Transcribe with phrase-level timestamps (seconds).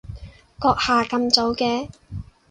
[0.59, 1.87] 閣下咁早嘅？